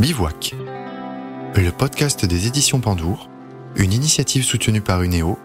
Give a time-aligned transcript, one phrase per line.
[0.00, 0.54] Bivouac,
[1.56, 3.28] le podcast des éditions Pandour,
[3.74, 5.36] une initiative soutenue par UNEO,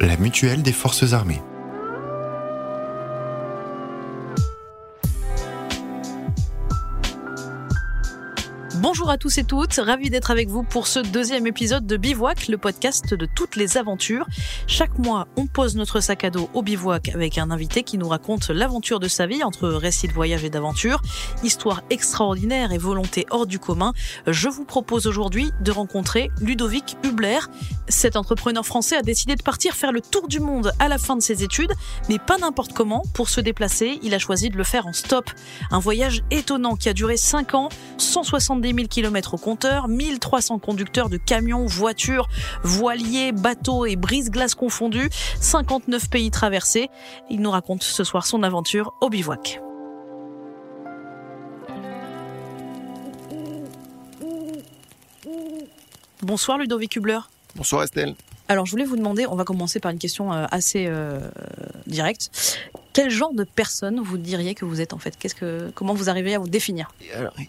[0.00, 1.42] la mutuelle des forces armées.
[9.10, 12.58] À tous et toutes, ravi d'être avec vous pour ce deuxième épisode de Bivouac, le
[12.58, 14.24] podcast de toutes les aventures.
[14.68, 18.06] Chaque mois, on pose notre sac à dos au bivouac avec un invité qui nous
[18.06, 21.02] raconte l'aventure de sa vie entre récits de voyage et d'aventure,
[21.42, 23.94] histoire extraordinaire et volonté hors du commun.
[24.28, 27.40] Je vous propose aujourd'hui de rencontrer Ludovic Hubler.
[27.88, 31.16] Cet entrepreneur français a décidé de partir faire le tour du monde à la fin
[31.16, 31.72] de ses études,
[32.08, 33.02] mais pas n'importe comment.
[33.14, 35.28] Pour se déplacer, il a choisi de le faire en stop.
[35.72, 41.08] Un voyage étonnant qui a duré 5 ans, 170 000 km au compteur, 1300 conducteurs
[41.08, 42.28] de camions, voitures,
[42.62, 45.08] voiliers, bateaux et brise-glace confondus,
[45.40, 46.90] 59 pays traversés.
[47.30, 49.60] Il nous raconte ce soir son aventure au bivouac.
[56.22, 57.20] Bonsoir Ludovic Hubler.
[57.56, 58.14] Bonsoir Estelle.
[58.48, 61.20] Alors je voulais vous demander, on va commencer par une question euh, assez euh,
[61.86, 62.58] directe.
[62.92, 65.16] Quel genre de personne vous diriez que vous êtes en fait?
[65.16, 66.92] Qu'est-ce que, comment vous arrivez à vous définir?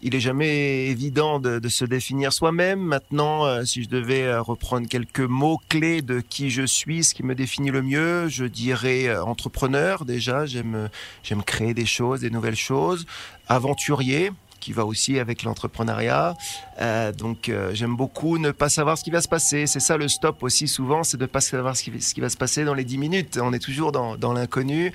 [0.03, 2.79] Il est jamais évident de, se définir soi-même.
[2.79, 7.13] Maintenant, euh, si je devais euh, reprendre quelques mots clés de qui je suis, ce
[7.13, 10.45] qui me définit le mieux, je dirais euh, entrepreneur déjà.
[10.45, 10.89] J'aime
[11.23, 13.05] j'aime créer des choses, des nouvelles choses.
[13.47, 14.31] Aventurier
[14.61, 16.35] qui va aussi avec l'entrepreneuriat.
[16.79, 19.67] Euh, donc euh, j'aime beaucoup ne pas savoir ce qui va se passer.
[19.67, 22.37] C'est ça le stop aussi souvent, c'est de ne pas savoir ce qui, va se
[22.37, 23.39] passer dans les 10 minutes.
[23.41, 24.93] On est toujours dans, l'inconnu.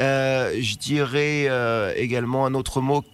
[0.00, 1.50] Euh, je dirais
[1.96, 3.04] également un autre mot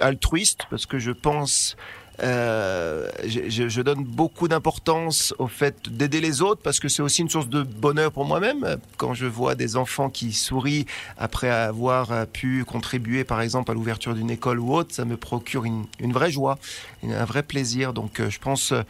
[0.00, 1.76] altruiste parce que je pense
[2.20, 7.28] euh, je, donne beaucoup d'importance au fait d'aider les autres parce que c'est aussi une
[7.28, 8.76] source de bonheur pour moi-même.
[8.96, 14.14] Quand je vois des enfants qui sourient après avoir pu contribuer, par exemple, à l'ouverture
[14.14, 16.58] d'une école ou autre, ça me procure une, vraie joie,
[17.02, 17.92] un vrai plaisir.
[17.92, 18.82] Donc, euh, je pense, euh,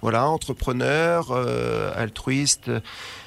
[0.00, 1.30] voilà, entrepreneur,
[1.96, 2.70] altruiste,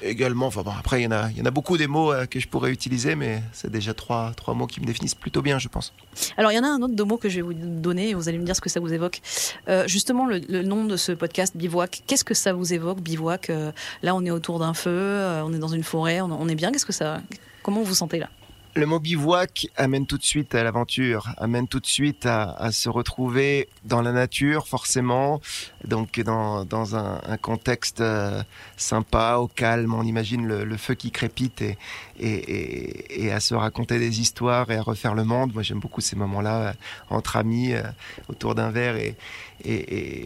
[0.02, 0.50] également.
[0.78, 1.12] Après, il y en
[1.46, 4.86] a, beaucoup des mots que je pourrais utiliser, mais c'est déjà trois, mots qui me
[4.86, 5.94] définissent plutôt bien, je pense.
[6.36, 8.28] Alors, il y en a un autre de mots que je vais vous donner vous
[8.28, 9.20] allez me dire ce que ça vous évoque.
[9.68, 13.72] Euh, justement, le, nom de ce podcast, Bivouac, qu'est-ce que ça vous évoque, Bivouac euh,
[14.02, 16.72] Là, on est autour d'un feu, euh, on est dans une forêt, on, est bien.
[16.72, 17.20] Qu'est-ce que ça
[17.62, 18.28] Comment vous sentez là?
[18.76, 22.90] Le mot bivouac amène tout de suite à l'aventure, amène tout de suite à, se
[22.90, 25.40] retrouver dans la nature, forcément,
[25.84, 28.42] donc dans, dans un, contexte euh,
[28.76, 29.94] sympa, au calme.
[29.94, 31.78] On imagine le, feu qui crépite et,
[32.20, 35.54] et, et, à se raconter des histoires et à refaire le monde.
[35.54, 36.72] Moi, j'aime beaucoup ces moments-là euh,
[37.08, 37.82] entre amis, euh,
[38.28, 39.16] autour d'un verre et,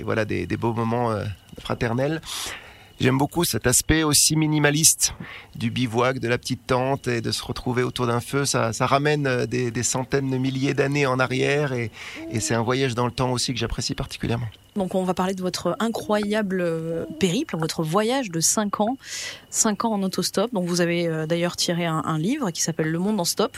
[0.03, 1.15] voilà des, des beaux moments
[1.61, 2.21] fraternels.
[3.01, 5.15] J'aime beaucoup cet aspect aussi minimaliste
[5.57, 8.45] du bivouac, de la petite tente et de se retrouver autour d'un feu.
[8.45, 11.91] Ça, ramène des, des, centaines de milliers d'années en arrière et,
[12.41, 14.49] c'est un voyage dans le temps aussi que j'apprécie particulièrement.
[14.77, 18.99] Donc on va parler de votre incroyable périple, votre voyage de 5 ans,
[19.49, 20.53] 5 ans en autostop.
[20.53, 23.57] Donc vous avez euh, d'ailleurs tiré un, livre qui s'appelle Le Monde en stop.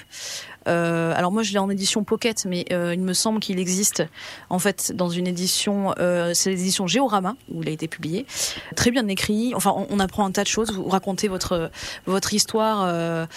[0.69, 4.05] Euh, alors moi je l'ai en édition pocket, mais euh, il me semble qu'il existe
[4.51, 8.27] en fait dans une édition, euh, c'est l'édition Géorama où il a été publié,
[8.77, 9.55] très bien écrit.
[9.55, 10.73] Enfin on, apprend un tas de choses.
[10.73, 11.71] Vous racontez votre
[12.07, 13.29] votre histoire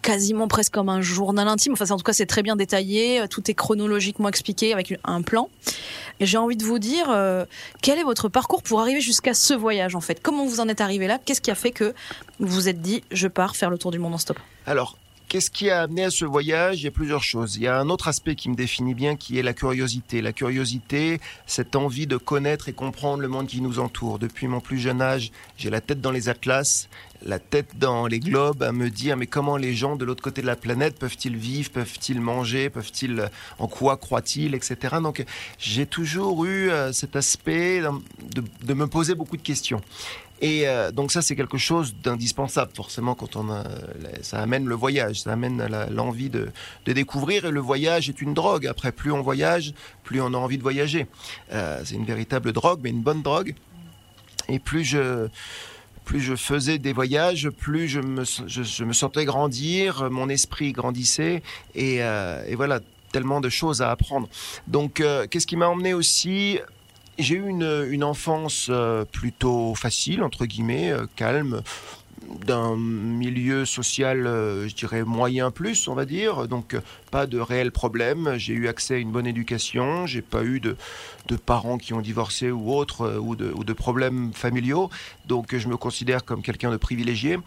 [0.00, 1.72] quasiment presque comme un journal intime.
[1.72, 3.24] Enfin, en tout cas, c'est très bien détaillé.
[3.28, 5.50] Tout est chronologiquement expliqué avec un plan.
[6.20, 7.08] J'ai envie de vous dire,
[7.82, 10.22] quel est votre parcours pour arriver jusqu'à ce voyage, en fait?
[10.22, 11.18] Comment vous en êtes arrivé là?
[11.24, 11.94] Qu'est-ce qui a fait que
[12.38, 14.38] vous vous êtes dit, je pars faire le tour du monde en stop?
[14.66, 14.96] Alors,
[15.28, 16.80] Qu'est-ce qui a amené à ce voyage?
[16.80, 17.56] Il y a plusieurs choses.
[17.56, 20.22] Il y a un autre aspect qui me définit bien, qui est la curiosité.
[20.22, 24.18] La curiosité, cette envie de connaître et comprendre le monde qui nous entoure.
[24.18, 26.88] Depuis mon plus jeune âge, j'ai la tête dans les atlas,
[27.24, 30.42] la tête dans les globes, à me dire mais comment les gens de l'autre côté
[30.42, 34.96] de la planète peuvent-ils vivre, peuvent-ils manger, peuvent-ils en quoi croient-ils, etc.
[35.02, 35.24] Donc
[35.58, 37.82] j'ai toujours eu euh, cet aspect
[38.62, 39.80] de, me poser beaucoup de questions.
[40.40, 43.64] Et euh, donc ça, c'est quelque chose d'indispensable, forcément, quand on a,
[44.22, 46.50] ça amène le voyage, ça amène l'envie de,
[46.86, 47.44] découvrir.
[47.44, 48.66] Et le voyage est une drogue.
[48.66, 49.74] Après, plus on voyage,
[50.04, 51.08] plus on a envie de voyager.
[51.52, 53.54] Euh, c'est une véritable drogue, mais une bonne drogue.
[54.48, 55.28] Et plus je
[56.08, 61.42] plus je faisais des voyages, plus je me, je, me sentais grandir, mon esprit grandissait,
[61.74, 62.80] et, euh, et voilà,
[63.12, 64.26] tellement de choses à apprendre.
[64.68, 66.60] Donc, euh, qu'est-ce qui m'a emmené aussi?
[67.18, 71.60] J'ai eu une, une, enfance euh, plutôt facile, entre guillemets, calme,
[72.46, 76.48] d'un milieu social, je dirais, moyen plus, on va dire.
[76.48, 76.76] Donc,
[77.10, 78.34] pas de réel problème.
[78.36, 80.06] J'ai eu accès à une bonne éducation.
[80.06, 80.76] J'ai pas eu de,
[81.28, 84.90] de parents qui ont divorcé ou autres, ou de, ou de problèmes familiaux.
[85.26, 87.38] Donc, je me considère comme quelqu'un de privilégié.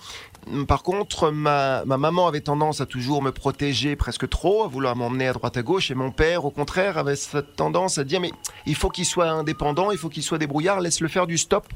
[0.68, 4.96] Par contre, ma, ma, maman avait tendance à toujours me protéger presque trop, à vouloir
[4.96, 8.20] m'emmener à droite à gauche, et mon père, au contraire, avait cette tendance à dire
[8.20, 8.32] mais
[8.66, 11.68] il faut qu'il soit indépendant, il faut qu'il soit débrouillard, laisse-le faire du stop.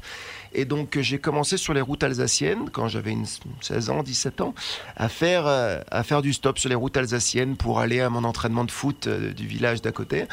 [0.52, 3.16] Et donc j'ai commencé sur les routes alsaciennes quand j'avais
[3.60, 4.54] 16 ans, 17 ans,
[4.96, 8.24] à faire euh, à faire du stop sur les routes alsaciennes pour aller à mon
[8.24, 10.24] entraînement de foot euh, du village d'à côté.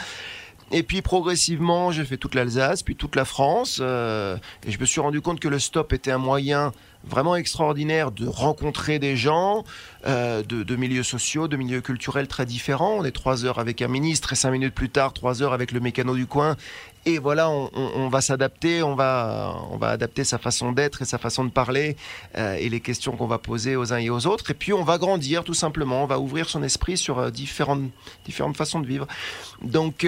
[0.72, 4.86] Et puis progressivement, j'ai fait toute l'Alsace, puis toute la France, euh, et je me
[4.86, 6.72] suis rendu compte que le stop était un moyen
[7.04, 9.64] vraiment extraordinaire de rencontrer des gens
[10.06, 12.96] euh, de, milieux sociaux, de milieux culturels très différents.
[13.00, 15.72] On est trois heures avec un ministre et cinq minutes plus tard, trois heures avec
[15.72, 16.56] le mécano du coin.
[17.06, 21.18] Et voilà, on, va s'adapter, on va, on va adapter sa façon d'être et sa
[21.18, 21.98] façon de parler
[22.38, 24.52] euh, et les questions qu'on va poser aux uns et aux autres.
[24.52, 27.92] Et puis on va grandir tout simplement, on va ouvrir son esprit sur euh, différentes,
[28.24, 29.06] différentes façons de vivre.
[29.62, 30.08] Donc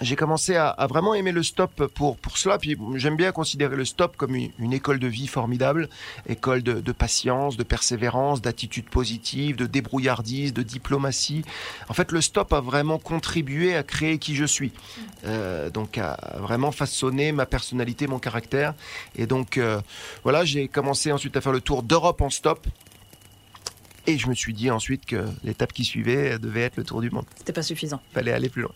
[0.00, 2.58] j'ai commencé à, à, vraiment aimer le stop pour, pour cela.
[2.58, 5.88] Puis j'aime bien considérer le stop comme une, une, école de vie formidable,
[6.28, 11.44] école de, de patience, de persévérance, d'attitude positive, de débrouillardise, de diplomatie.
[11.88, 14.72] En fait, le stop a vraiment contribué à créer qui je suis.
[15.24, 18.74] Euh, donc à vraiment façonner ma personnalité, mon caractère.
[19.16, 19.80] Et donc euh,
[20.22, 22.66] voilà, j'ai commencé ensuite à faire le tour d'Europe en stop.
[24.06, 27.10] Et je me suis dit ensuite que l'étape qui suivait devait être le tour du
[27.10, 27.24] monde.
[27.36, 28.00] C'était pas suffisant.
[28.12, 28.72] Fallait aller plus loin.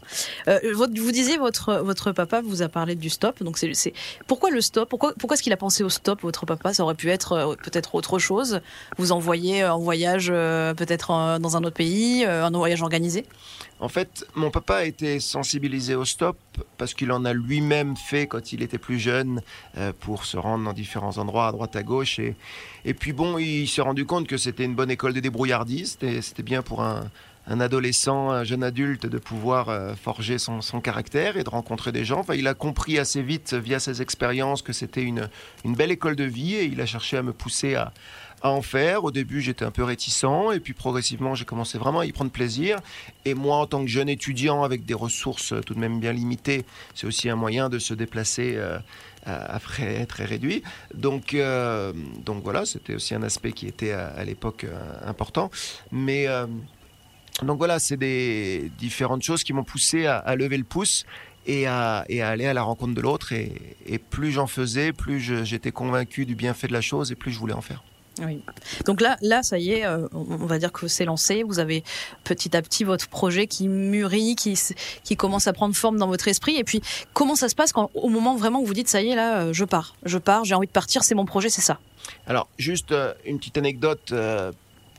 [0.47, 3.43] Euh, vous disiez votre votre papa vous a parlé du stop.
[3.43, 3.93] Donc c'est
[4.29, 4.89] pourquoi le stop?
[4.89, 7.55] Pourquoi pourquoi est-ce qu'il a pensé au stop Votre papa, ça aurait pu être euh,
[7.57, 8.61] peut-être autre chose.
[8.99, 13.27] Vous envoyer en voyage euh, peut-être dans un autre pays, un voyage organisé?
[13.79, 16.39] En fait, mon papa a été sensibilisé au stop
[16.79, 19.43] parce qu'il en a lui-même fait quand il était plus jeune
[19.77, 22.19] euh, pour se rendre dans différents endroits à droite à gauche.
[22.19, 22.37] Et,
[22.87, 25.99] et puis bon, il s'est rendu compte que c'était une bonne école de débrouillardise.
[26.01, 27.11] C'était bien pour un,
[27.47, 32.21] adolescent, un jeune adulte de pouvoir euh, forger son, caractère et de rencontrer des gens.
[32.21, 35.29] Enfin, il a compris assez vite via ses expériences que c'était une,
[35.67, 37.93] belle école de vie et il a cherché à me pousser à
[38.51, 39.05] en faire.
[39.05, 42.31] Au début, j'étais un peu réticent et puis progressivement, j'ai commencé vraiment à y prendre
[42.31, 42.79] plaisir.
[43.25, 46.65] Et moi, en tant que jeune étudiant avec des ressources tout de même bien limitées,
[46.95, 48.79] c'est aussi un moyen de se déplacer euh,
[49.27, 50.63] à frais très réduits.
[50.95, 51.93] Donc, euh,
[52.25, 55.51] donc voilà, c'était aussi un aspect qui était à, à l'époque euh, important.
[55.93, 56.47] Mais euh,
[57.43, 61.05] donc voilà, c'est des différentes choses qui m'ont poussé à, à, lever le pouce.
[61.49, 63.33] Et à, à, aller à la rencontre de l'autre.
[63.33, 67.39] Et plus j'en faisais, plus j'étais convaincu du bienfait de la chose et plus je
[67.39, 67.85] voulais en faire.
[68.85, 71.43] Donc là, là, ça y est, euh, on va dire que c'est lancé.
[71.43, 71.85] Vous avez
[72.25, 74.59] petit à petit votre projet qui mûrit, qui,
[75.05, 76.57] qui commence à prendre forme dans votre esprit.
[76.57, 76.81] Et puis,
[77.13, 79.41] comment ça se passe quand, au moment vraiment où vous dites, ça y est, là,
[79.41, 81.79] euh, je pars, je pars, j'ai envie de partir, c'est mon projet, c'est ça?
[82.27, 84.15] Alors, juste euh, une petite anecdote.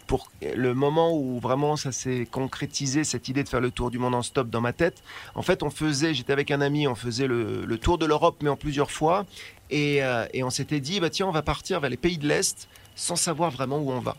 [0.05, 3.99] Pour le moment où vraiment ça s'est concrétisé, cette idée de faire le tour du
[3.99, 5.03] monde en stop dans ma tête,
[5.35, 8.37] en fait, on faisait, j'étais avec un ami, on faisait le, le tour de l'Europe,
[8.41, 9.25] mais en plusieurs fois.
[9.69, 9.99] Et,
[10.33, 13.15] et on s'était dit, bah, tiens, on va partir vers les pays de l'Est sans
[13.15, 14.17] savoir vraiment où on va.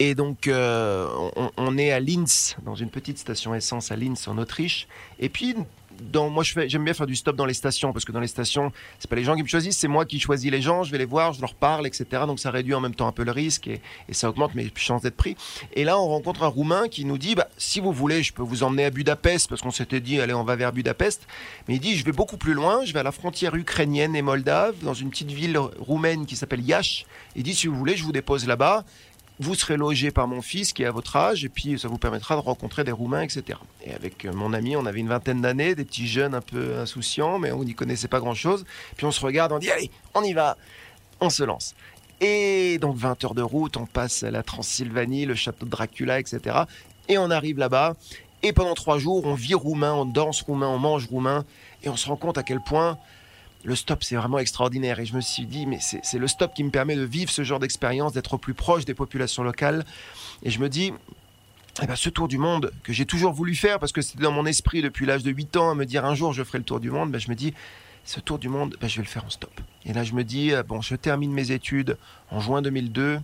[0.00, 4.28] Et donc, euh, on, on, est à Linz, dans une petite station essence à Linz,
[4.28, 4.88] en Autriche.
[5.18, 5.54] Et puis,
[6.00, 8.72] dans, moi, j'aime bien faire du stop dans les stations, parce que dans les stations,
[8.98, 10.98] c'est pas les gens qui me choisissent, c'est moi qui choisis les gens, je vais
[10.98, 12.06] les voir, je leur parle, etc.
[12.26, 14.70] Donc, ça réduit en même temps un peu le risque et, et ça augmente mes
[14.76, 15.36] chances d'être pris.
[15.74, 18.42] Et là, on rencontre un Roumain qui nous dit, bah, si vous voulez, je peux
[18.42, 21.26] vous emmener à Budapest, parce qu'on s'était dit, allez, on va vers Budapest.
[21.68, 24.22] Mais il dit, je vais beaucoup plus loin, je vais à la frontière ukrainienne et
[24.22, 27.06] moldave, dans une petite ville roumaine qui s'appelle Yash.
[27.36, 28.84] Il dit, si vous voulez, je vous dépose là-bas
[29.40, 31.96] vous serez logé par mon fils qui est à votre âge et puis ça vous
[31.96, 33.58] permettra de rencontrer des Roumains, etc.
[33.82, 37.38] Et avec mon ami, on avait une vingtaine d'années, des petits jeunes un peu insouciants,
[37.38, 38.66] mais on n'y connaissait pas grand-chose.
[38.96, 40.58] Puis on se regarde, on dit allez, on y va,
[41.20, 41.74] on se lance.
[42.20, 46.58] Et donc 20 heures de route, on passe la Transylvanie, le château de Dracula, etc.
[47.08, 47.96] Et on arrive là-bas.
[48.42, 51.44] Et pendant trois jours, on vit roumain, on danse roumain, on mange roumain,
[51.82, 52.98] et on se rend compte à quel point
[53.64, 54.98] le stop, c'est vraiment extraordinaire.
[55.00, 57.44] Et je me suis dit, mais c'est le stop qui me permet de vivre ce
[57.44, 59.84] genre d'expérience, d'être plus proche des populations locales.
[60.42, 60.92] Et je me dis,
[61.82, 64.32] eh ben, ce tour du monde que j'ai toujours voulu faire, parce que c'était dans
[64.32, 66.64] mon esprit depuis l'âge de 8 ans, à me dire un jour je ferai le
[66.64, 67.54] tour du monde, ben, je me dis,
[68.04, 69.52] ce tour du monde, ben, je vais le faire en stop.
[69.84, 71.96] Et là, je me dis, bon, je termine mes études
[72.30, 73.20] en juin 2002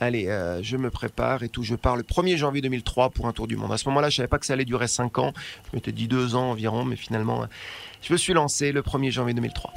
[0.00, 1.62] allez, euh, je me prépare et tout.
[1.62, 3.72] Je pars le 1er janvier 2003 pour un tour du monde.
[3.72, 5.32] À ce moment-là, je savais pas que ça allait durer 5 ans.
[5.70, 7.46] Je m'étais dit 2 ans environ, mais finalement,
[8.02, 9.72] je me suis lancé le 1er janvier 2003.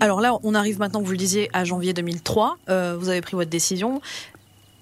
[0.00, 2.58] Alors là, on arrive maintenant, vous le disiez, à janvier 2003.
[2.68, 4.00] Euh, vous avez pris votre décision.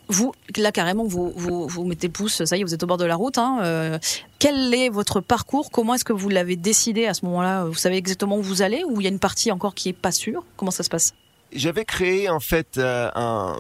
[0.09, 3.05] vous, là carrément, vous, vous, mettez pouce, ça y est, vous êtes au bord de
[3.05, 3.39] la route.
[3.39, 3.99] Hein, euh,
[4.45, 5.71] quel est votre parcours?
[5.71, 7.65] Comment est-ce que vous l'avez décidé à ce moment-là?
[7.65, 9.95] Vous savez exactement où vous allez ou il y a une partie encore qui est
[9.95, 10.45] pas sûre?
[10.59, 11.15] Comment ça se passe?
[11.55, 13.09] J'avais créé en fait euh,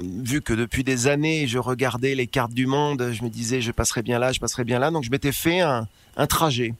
[0.03, 3.73] vu que depuis des années je regardais les cartes du monde, je me disais je
[3.73, 5.87] passerai bien là, je passerai bien là, donc je m'étais fait un
[6.29, 6.75] trajet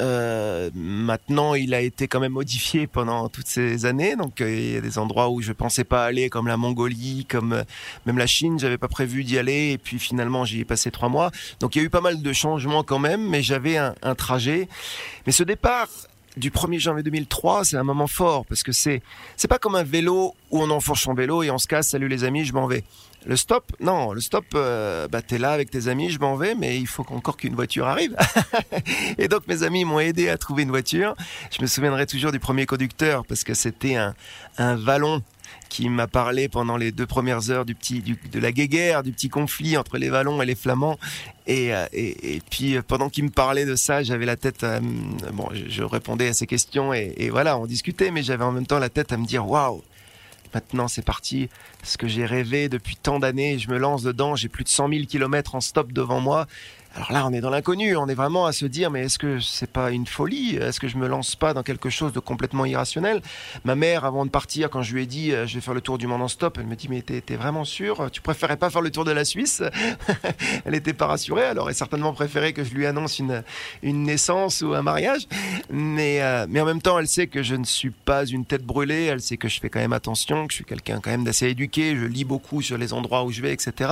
[0.00, 4.16] euh, maintenant, il a été quand même modifié pendant toutes ces années.
[4.16, 7.26] Donc, euh, il y a des endroits où je pensais pas aller, comme la Mongolie,
[7.28, 7.62] comme euh,
[8.06, 8.58] même la Chine.
[8.58, 11.30] J'avais pas prévu d'y aller, et puis finalement, j'y ai passé trois mois.
[11.60, 14.14] Donc, il y a eu pas mal de changements quand même, mais j'avais un, un
[14.14, 14.68] trajet.
[15.26, 15.88] Mais ce départ
[16.36, 19.02] du 1er janvier 2003, c'est un moment fort parce que c'est
[19.36, 21.90] c'est pas comme un vélo où on enfourche son vélo et on se casse.
[21.90, 22.82] Salut les amis, je m'en vais.
[23.26, 26.54] Le stop, non, le stop, euh, bah t'es là avec tes amis, je m'en vais,
[26.54, 28.14] mais il faut encore qu'une voiture arrive.
[29.18, 31.14] et donc mes amis m'ont aidé à trouver une voiture.
[31.50, 34.14] Je me souviendrai toujours du premier conducteur parce que c'était un,
[34.58, 35.22] un vallon
[35.70, 39.30] qui m'a parlé pendant les deux premières heures du petit, de la guéguerre, du petit
[39.30, 40.98] conflit entre les Wallons et les Flamands.
[41.46, 44.66] Et, euh, et, puis pendant qu'il me parlait de ça, j'avais la tête,
[45.32, 48.66] bon, je, répondais à ses questions et, et voilà, on discutait, mais j'avais en même
[48.66, 49.82] temps la tête à me dire, waouh,
[50.54, 51.48] Maintenant, c'est parti.
[51.82, 54.36] Ce que j'ai rêvé depuis tant d'années, je me lance dedans.
[54.36, 56.46] J'ai plus de 100 000 kilomètres en stop devant moi.
[56.96, 59.40] Alors là, on est dans l'inconnu, on est vraiment à se dire, mais est-ce que
[59.40, 60.54] c'est pas une folie?
[60.54, 63.20] Est-ce que je me lance pas dans quelque chose de complètement irrationnel?
[63.64, 65.80] Ma mère, avant de partir, quand je lui ai dit, euh, je vais faire le
[65.80, 68.10] tour du monde en stop, elle me dit, mais t'es, vraiment sûr?
[68.12, 69.60] Tu préférais pas faire le tour de la Suisse?
[70.64, 73.42] Elle était pas rassurée, elle aurait certainement préféré que je lui annonce une,
[73.82, 75.26] une naissance ou un mariage.
[75.70, 78.64] Mais, euh, mais en même temps, elle sait que je ne suis pas une tête
[78.64, 81.24] brûlée, elle sait que je fais quand même attention, que je suis quelqu'un quand même
[81.24, 83.90] d'assez éduqué, je lis beaucoup sur les endroits où je vais, etc.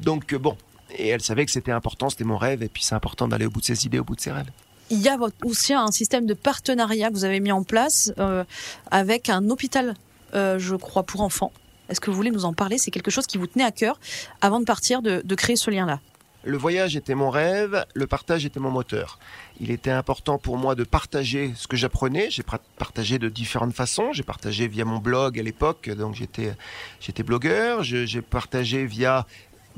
[0.00, 0.56] Donc bon,
[0.96, 3.50] et elle savait que c'était important, c'était mon rêve, et puis c'est important d'aller au
[3.50, 4.50] bout de ses idées, au bout de ses rêves.
[4.90, 8.44] Il y a aussi un système de partenariat que vous avez mis en place euh,
[8.90, 9.94] avec un hôpital,
[10.34, 11.52] euh, je crois, pour enfants.
[11.88, 12.76] Est-ce que vous voulez nous en parler?
[12.78, 14.00] C'est quelque chose qui vous tenait à cœur
[14.40, 16.00] avant de partir, de, de créer ce lien-là
[16.44, 19.18] le voyage était mon rêve, le partage était mon moteur.
[19.60, 22.30] Il était important pour moi de partager ce que j'apprenais.
[22.30, 22.42] J'ai
[22.78, 24.12] partagé de différentes façons.
[24.12, 26.54] J'ai partagé via mon blog à l'époque, donc j'étais
[26.98, 27.82] j'étais blogueur.
[27.82, 29.26] J'ai partagé via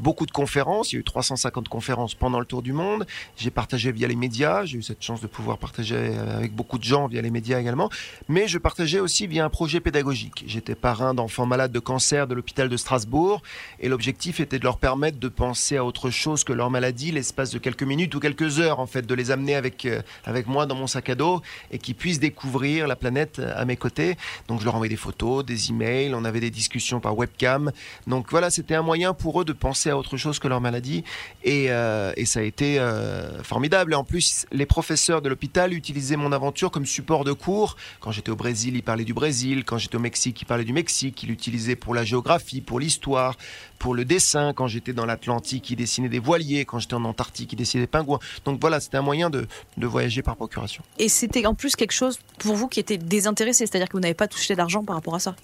[0.02, 0.92] beaucoup de conférences.
[0.92, 3.06] Il y a eu 350 conférences pendant le tour du monde.
[3.36, 4.64] J'ai partagé via les médias.
[4.64, 5.96] J'ai eu cette chance de pouvoir partager
[6.36, 7.88] avec beaucoup de gens via les médias également.
[8.28, 10.44] Mais je partageais aussi via un projet pédagogique.
[10.46, 13.42] J'étais parrain d'enfants malades de cancer de l'hôpital de Strasbourg.
[13.80, 17.50] Et l'objectif était de leur permettre de penser à autre chose que leur maladie, l'espace
[17.50, 20.66] de quelques minutes ou quelques heures, en fait, de les amener avec, euh, avec moi
[20.66, 21.40] dans mon sac à dos
[21.70, 24.16] et qu'ils puissent découvrir la planète à mes côtés.
[24.48, 26.14] Donc je leur envoyais des photos, des emails.
[26.14, 27.70] On avait des discussions par webcam.
[28.06, 31.04] Donc voilà, c'était un moyen pour eux de penser à autre chose que leur maladie.
[31.44, 33.92] Et, euh, et ça a été euh, formidable.
[33.92, 37.76] Et en plus, les professeurs de l'hôpital utilisaient mon aventure comme support de cours.
[38.00, 39.64] Quand j'étais au Brésil, ils parlaient du Brésil.
[39.64, 41.22] Quand j'étais au Mexique, ils parlaient du Mexique.
[41.22, 43.36] Ils l'utilisaient pour la géographie, pour l'histoire,
[43.78, 44.52] pour le dessin.
[44.52, 46.64] Quand j'étais dans l'Atlantique, ils dessinaient des voiliers.
[46.64, 48.20] Quand j'étais en Antarctique, ils dessinaient des pingouins.
[48.44, 49.46] Donc voilà, c'était un moyen de,
[49.76, 50.82] de voyager par procuration.
[50.98, 54.14] Et c'était en plus quelque chose pour vous qui était désintéressé, c'est-à-dire que vous n'avez
[54.14, 55.34] pas touché d'argent par rapport à ça?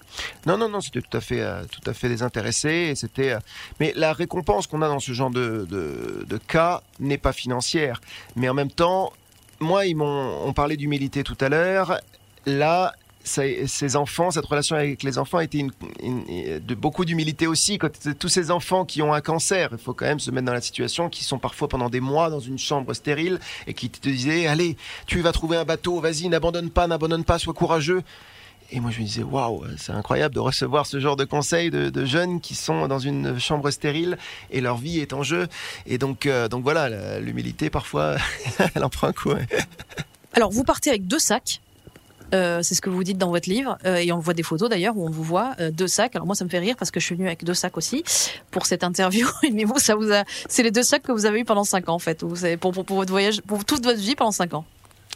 [0.45, 2.93] Non, non, non, c'était tout à fait, euh, tout à fait désintéressé.
[2.95, 3.35] c'était,
[3.79, 7.99] mais la récompense qu'on a dans ce genre de, de, cas n'est pas financière.
[8.35, 9.11] Mais en même temps,
[9.59, 11.99] moi, ils m'ont on parlait d'humilité tout à l'heure.
[12.45, 12.93] Là,
[13.23, 15.71] ces enfants, cette relation avec les enfants a été une,
[16.59, 17.77] de beaucoup d'humilité aussi.
[17.77, 20.53] Quand tous ces enfants qui ont un cancer, il faut quand même se mettre dans
[20.53, 24.07] la situation, qui sont parfois pendant des mois dans une chambre stérile et qui te
[24.07, 28.03] disaient, allez, tu vas trouver un bateau, vas-y, n'abandonne pas, n'abandonne pas, sois courageux.
[28.71, 32.05] Et moi, je me disais, waouh, c'est incroyable de recevoir ce genre de conseils de,
[32.05, 34.17] jeunes qui sont dans une chambre stérile
[34.51, 35.47] et leur vie est en jeu.
[35.87, 38.17] Et donc, euh, donc voilà, l'humilité, parfois,
[38.75, 39.31] elle en prend un coup.
[40.33, 41.61] Alors, vous partez avec deux sacs.
[42.35, 44.69] Euh, c'est ce que vous dites dans votre livre, euh, et on voit des photos
[44.69, 46.15] d'ailleurs où on vous voit deux sacs.
[46.15, 48.03] Alors moi, ça me fait rire parce que je suis venue avec deux sacs aussi
[48.51, 49.27] pour cette interview.
[49.51, 51.89] Mais vous, ça vous a, c'est les deux sacs que vous avez eu pendant cinq
[51.89, 52.23] ans en fait.
[52.23, 54.63] Vous savez, pour, pour, pour votre voyage, pour toute votre vie pendant cinq ans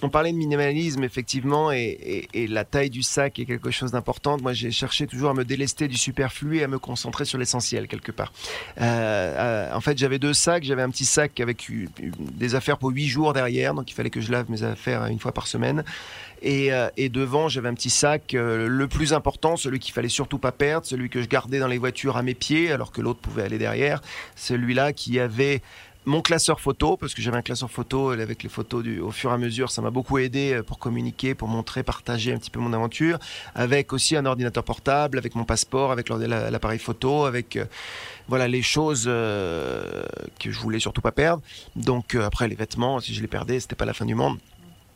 [0.04, 4.38] on parlait de minimalisme effectivement et, la taille du sac est quelque chose d'important.
[4.42, 7.88] Moi, j'ai cherché toujours à me délester du superflu et à me concentrer sur l'essentiel
[7.88, 8.34] quelque part.
[8.80, 10.64] Euh, euh, en fait, j'avais deux sacs.
[10.64, 11.72] J'avais un petit sac avec
[12.20, 15.20] des affaires pour huit jours derrière, donc il fallait que je lave mes affaires une
[15.20, 15.84] fois par semaine.
[16.42, 20.52] Et, euh, devant, j'avais un petit sac, le plus important, celui qu'il fallait surtout pas
[20.52, 23.44] perdre, celui que je gardais dans les voitures à mes pieds, alors que l'autre pouvait
[23.44, 24.02] aller derrière.
[24.36, 25.62] Celui-là qui avait
[26.06, 29.32] mon classeur photo, parce que j'avais un classeur photo avec les photos du, au fur
[29.32, 32.50] et à mesure, ça m'a beaucoup aidé euh, pour communiquer, pour montrer, partager un petit
[32.50, 33.20] peu mon aventure,
[33.56, 37.66] avec aussi un ordinateur portable, avec mon passeport, avec l'appareil photo, avec euh,
[38.28, 40.04] voilà les choses euh,
[40.40, 41.42] que je voulais surtout pas perdre.
[41.76, 44.38] Donc après les vêtements, si je les perdais, c'était pas la fin du monde.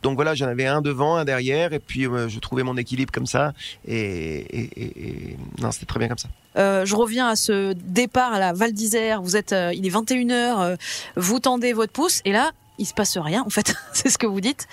[0.02, 3.26] Donc voilà, j'en avais un devant, un derrière, et puis je trouvais mon équilibre comme
[3.26, 3.52] ça.
[3.86, 6.28] Et, non, c'était très bien comme ça.
[6.56, 9.22] je reviens à ce départ à la Val d'Isère.
[9.22, 10.76] Vous êtes, il est 21h,
[11.16, 13.42] vous tendez votre pouce, et là, il se passe rien.
[13.44, 14.66] En fait, c'est ce que vous dites.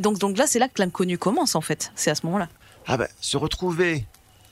[0.00, 1.54] donc, donc là, c'est là que l'inconnu commence.
[1.54, 2.48] En fait, c'est à ce moment-là.
[2.86, 4.04] Ah ben, se retrouver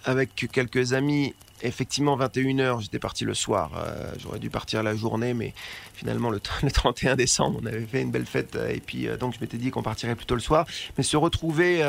[0.04, 3.70] avec quelques amis effectivement 21h, j'étais parti le soir.
[3.76, 5.54] Euh, j'aurais dû partir la journée, mais
[5.94, 9.34] finalement le, 31 décembre, on avait fait une belle fête euh, et puis euh, donc
[9.34, 10.66] je m'étais dit qu'on partirait plutôt le soir.
[10.96, 11.82] Mais se retrouver,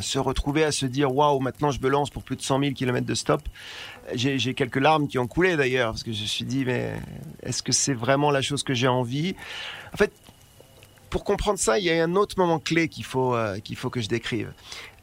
[0.00, 2.72] se retrouver à se dire waouh, maintenant je me lance pour plus de 100 000
[2.74, 3.42] km de stop.
[4.14, 6.94] J'ai quelques larmes qui ont coulé d'ailleurs parce que je me suis dit mais
[7.42, 9.34] est-ce que c'est vraiment la chose que j'ai envie?
[9.92, 10.12] En fait,
[11.10, 14.00] pour comprendre ça, il y a un autre moment clé qu'il faut qu'il faut que
[14.00, 14.52] je décrive.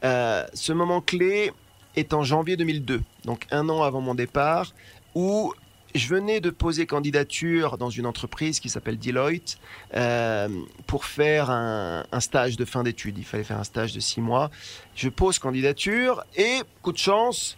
[0.04, 1.52] ce moment clé,
[1.96, 4.74] est en janvier 2002, donc un an avant mon départ,
[5.16, 5.54] où
[5.96, 9.58] je venais de poser candidature dans une entreprise qui s'appelle Deloitte
[9.96, 10.48] euh,
[10.88, 13.18] pour faire un, stage de fin d'études.
[13.18, 14.50] Il fallait faire un stage de six mois.
[14.96, 17.58] Je pose candidature et, coup de chance,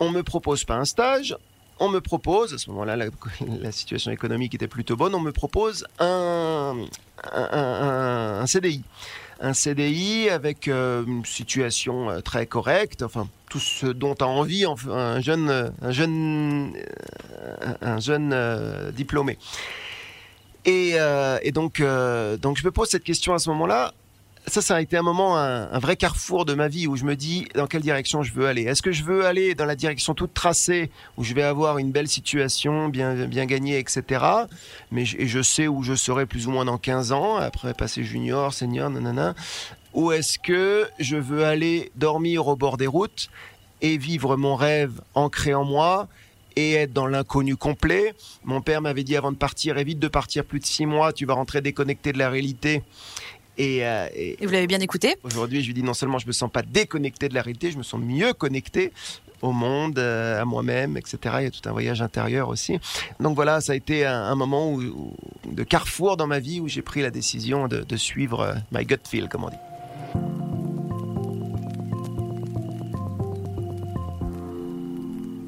[0.00, 1.36] on me propose pas un stage,
[1.80, 5.86] on me propose, à ce moment-là, la, situation économique était plutôt bonne, on me propose
[5.98, 6.86] un
[8.46, 8.84] CDI
[9.40, 14.64] un CDI avec euh, une situation euh, très correcte, enfin tout ce dont a envie
[14.64, 19.38] un jeune, un jeune, euh, un jeune diplômé.
[20.64, 20.96] Et,
[21.52, 21.80] donc,
[22.40, 23.92] donc je me pose cette question à ce moment-là
[24.46, 27.16] ça, ça a été un moment, un, vrai carrefour de ma vie où je me
[27.16, 28.62] dis dans quelle direction je veux aller?
[28.62, 31.92] Est-ce que je veux aller dans la direction toute tracée où je vais avoir une
[31.92, 34.24] belle situation, bien, bien gagnée, etc.
[34.90, 37.72] Mais je, et je sais où je serai plus ou moins dans 15 ans, après
[37.74, 39.34] passer junior, senior, nanana.
[39.94, 43.30] Ou est-ce que je veux aller dormir au bord des routes
[43.80, 46.08] et vivre mon rêve ancré en moi
[46.56, 48.12] et être dans l'inconnu complet?
[48.44, 51.24] Mon père m'avait dit avant de partir, évite de partir plus de six mois, tu
[51.24, 52.82] vas rentrer déconnecté de la réalité
[53.58, 56.50] euh, et, vous l'avez bien écouté Aujourd'hui, je lui dis non seulement je me sens
[56.50, 58.92] pas déconnecté de la réalité, je me sens mieux connecté
[59.42, 61.18] au monde, euh, à moi-même, etc.
[61.40, 62.78] Il y a tout un voyage intérieur aussi.
[63.20, 67.02] Donc voilà, ça a été un, moment de carrefour dans ma vie où j'ai pris
[67.02, 69.56] la décision de, de suivre euh, my gut feel, comme on dit.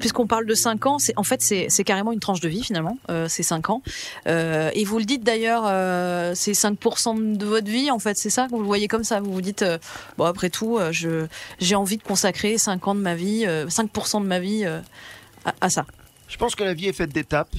[0.07, 2.97] Puisqu'on parle de 5 ans, c'est en fait c'est carrément une tranche de vie finalement,
[3.09, 3.81] euh, c'est 5 ans.
[4.25, 8.29] Euh, et vous le dites d'ailleurs, euh, c'est 5% de votre vie en fait, c'est
[8.29, 9.19] ça que vous le voyez comme ça?
[9.19, 9.77] Vous vous dites, euh,
[10.17, 10.79] bon après tout,
[11.59, 14.65] j'ai envie de consacrer 5 ans de ma vie, 5% de ma vie
[15.59, 15.85] à ça.
[16.29, 17.53] Je pense que la vie est faite d'étapes.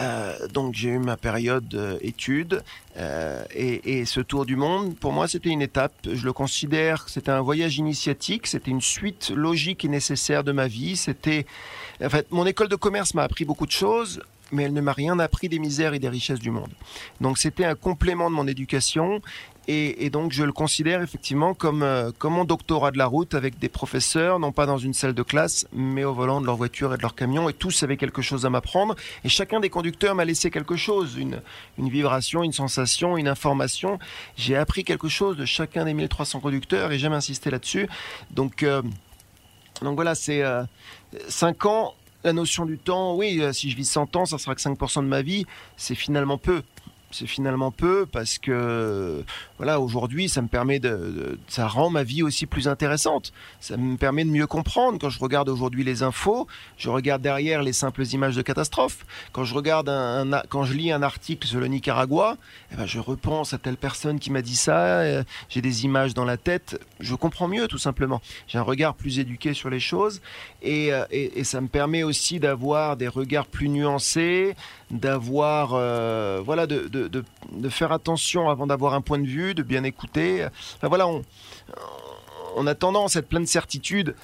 [0.00, 2.62] Euh, donc j'ai eu ma période euh, études
[2.96, 5.92] euh, et, et, ce tour du monde, pour moi, c'était une étape.
[6.10, 10.66] Je le considère, c'était un voyage initiatique, c'était une suite logique et nécessaire de ma
[10.66, 10.96] vie.
[10.96, 11.46] C'était,
[12.02, 14.20] en fait, mon école de commerce m'a appris beaucoup de choses
[14.52, 16.70] mais elle ne m'a rien appris des misères et des richesses du monde.
[17.20, 19.20] Donc c'était un complément de mon éducation
[19.68, 23.60] et, donc je le considère effectivement comme, euh, comme mon doctorat de la route avec
[23.60, 26.92] des professeurs, non pas dans une salle de classe, mais au volant de leur voiture
[26.92, 28.96] et de leur camion, et tous avaient quelque chose à m'apprendre.
[29.24, 31.40] Et chacun des conducteurs m'a laissé quelque chose, une,
[31.78, 34.00] une vibration, une sensation, une information.
[34.36, 37.88] J'ai appris quelque chose de chacun des 1300 conducteurs et j'aime insister là-dessus.
[38.32, 38.82] Donc, euh,
[39.80, 40.64] donc voilà, c'est euh,
[41.28, 44.54] 5 ans la notion du temps, oui, euh, si je vis 100 ans, ça sera
[44.54, 46.62] que 5% de ma vie, c'est finalement peu
[47.12, 49.24] c'est finalement peu parce que
[49.58, 53.32] voilà aujourd'hui ça me permet de, ça rend ma vie aussi plus intéressante.
[53.60, 54.98] Ça me permet de mieux comprendre.
[55.00, 56.46] Quand je regarde aujourd'hui les infos
[56.76, 60.92] je regarde derrière les simples images de catastrophes quand je regarde un, quand je lis
[60.92, 62.36] un article sur le Nicaragua
[62.72, 66.14] eh ben je repense à telle personne qui m'a dit ça euh, j'ai des images
[66.14, 66.80] dans la tête.
[67.00, 68.20] Je comprends mieux tout simplement.
[68.48, 70.20] J'ai un regard plus éduqué sur les choses
[70.62, 74.54] et, euh, et, ça me permet aussi d'avoir des regards plus nuancés
[74.92, 79.84] d'avoir euh, voilà de, de, faire attention avant d'avoir un point de vue de bien
[79.84, 80.46] écouter.
[80.76, 81.06] Enfin voilà
[82.56, 84.14] on, a tendance à être plein de certitudes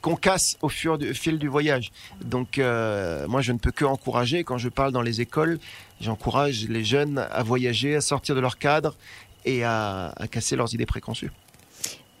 [0.00, 1.92] qu'on casse au fur fil du voyage.
[2.22, 4.44] Donc euh, moi je ne peux que encourager.
[4.44, 5.58] Quand je parle dans les écoles
[6.00, 8.94] j'encourage les jeunes à voyager à sortir de leur cadre
[9.44, 11.30] et à casser leurs idées préconçues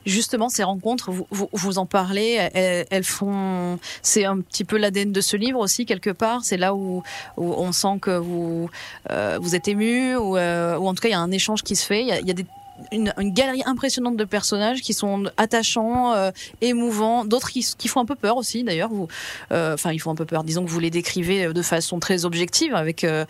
[0.06, 5.20] justement ces rencontres, vous, vous, en parlez, elles, font, c'est un petit peu l'ADN de
[5.20, 6.44] ce livre aussi quelque part.
[6.44, 7.02] C'est là où,
[7.36, 8.70] on sent que vous
[9.10, 11.62] euh, vous êtes ému ou, euh, ou en tout cas il y a un échange
[11.62, 12.02] qui se fait.
[12.02, 12.46] Il y a, des
[12.92, 18.14] une, galerie impressionnante de personnages qui sont attachants, euh, émouvants, d'autres qui, font un peu
[18.14, 18.90] peur aussi d'ailleurs.
[18.90, 19.08] Vous,
[19.52, 20.44] euh, enfin, ils font un peu peur.
[20.44, 23.24] Disons que vous les décrivez de façon très objective avec euh,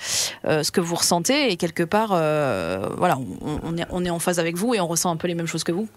[0.44, 2.10] ce que vous ressentez et quelque part,
[2.96, 3.18] voilà,
[3.90, 5.72] on, est, en phase avec vous et on ressent un peu les mêmes choses que
[5.72, 5.88] vous.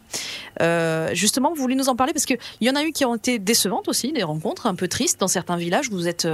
[1.14, 3.40] justement, vous voulez nous en parler parce qu'il y en a eu qui ont été
[3.40, 5.90] décevantes aussi, des rencontres un peu tristes dans certains villages.
[5.90, 6.28] Vous êtes,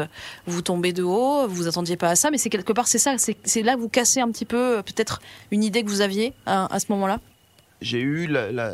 [0.46, 3.16] vous tombez de haut, vous attendiez pas à ça, mais c'est quelque part, c'est ça,
[3.18, 5.22] c'est là que vous cassez un petit peu peut-être
[5.52, 7.13] une idée que vous aviez à ce moment-là
[7.84, 8.74] j'ai eu la,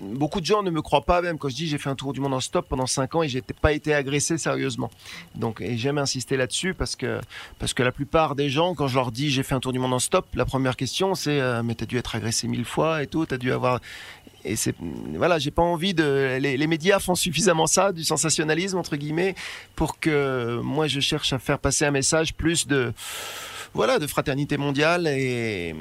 [0.00, 2.12] beaucoup de gens ne me croient pas même quand je dis j'ai fait un tour
[2.12, 4.90] du monde en stop pendant 5 ans et j'ai pas été agressé sérieusement.
[5.34, 7.20] Donc et j'aime insister là-dessus parce que
[7.58, 9.78] parce que la plupart des gens quand je leur dis j'ai fait un tour du
[9.78, 13.02] monde en stop, la première question c'est euh, mais t'as dû être agressé mille fois
[13.02, 13.80] et tout, t'as dû avoir
[14.44, 14.74] et c'est
[15.14, 19.34] voilà, j'ai pas envie de les, les, médias font suffisamment ça, du sensationnalisme entre guillemets,
[19.74, 22.92] pour que moi je cherche à faire passer un message plus de
[23.74, 25.74] voilà de fraternité mondiale et,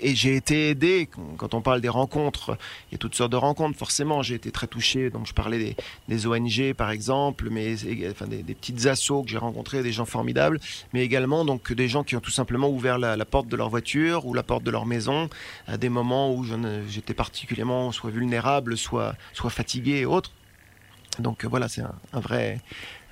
[0.00, 2.58] et, j'ai été aidé quand on parle des rencontres.
[2.88, 4.22] Il y a toutes sortes de rencontres, forcément.
[4.22, 5.10] J'ai été très touché.
[5.10, 5.74] Donc, je parlais
[6.08, 7.74] des, ONG, par exemple, mais
[8.10, 10.60] enfin, des, des petites assos que j'ai rencontrés, des gens formidables,
[10.92, 14.26] mais également donc des gens qui ont tout simplement ouvert la, porte de leur voiture
[14.26, 15.28] ou la porte de leur maison
[15.66, 16.44] à des moments où
[16.88, 20.32] j'étais particulièrement soit vulnérable, soit, soit fatigué et autres.
[21.18, 22.60] Donc voilà, c'est un, vrai,